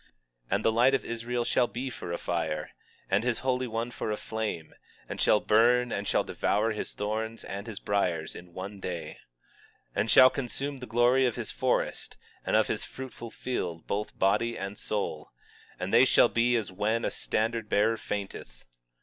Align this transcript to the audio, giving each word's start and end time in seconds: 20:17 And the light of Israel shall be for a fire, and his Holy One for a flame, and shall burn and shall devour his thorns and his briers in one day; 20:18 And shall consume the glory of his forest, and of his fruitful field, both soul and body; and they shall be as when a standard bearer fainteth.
20:17 0.47 0.55
And 0.55 0.65
the 0.65 0.71
light 0.71 0.93
of 0.95 1.05
Israel 1.05 1.43
shall 1.45 1.67
be 1.67 1.91
for 1.91 2.11
a 2.11 2.17
fire, 2.17 2.71
and 3.07 3.23
his 3.23 3.37
Holy 3.45 3.67
One 3.67 3.91
for 3.91 4.09
a 4.09 4.17
flame, 4.17 4.73
and 5.07 5.21
shall 5.21 5.39
burn 5.39 5.91
and 5.91 6.07
shall 6.07 6.23
devour 6.23 6.71
his 6.71 6.95
thorns 6.95 7.43
and 7.43 7.67
his 7.67 7.79
briers 7.79 8.35
in 8.35 8.51
one 8.51 8.79
day; 8.79 9.19
20:18 9.89 9.89
And 9.97 10.09
shall 10.09 10.29
consume 10.31 10.77
the 10.77 10.87
glory 10.87 11.27
of 11.27 11.35
his 11.35 11.51
forest, 11.51 12.17
and 12.43 12.55
of 12.55 12.65
his 12.65 12.83
fruitful 12.83 13.29
field, 13.29 13.85
both 13.85 14.07
soul 14.07 14.13
and 14.57 14.77
body; 14.77 15.25
and 15.77 15.93
they 15.93 16.05
shall 16.05 16.29
be 16.29 16.55
as 16.55 16.71
when 16.71 17.05
a 17.05 17.11
standard 17.11 17.69
bearer 17.69 17.95
fainteth. 17.95 18.65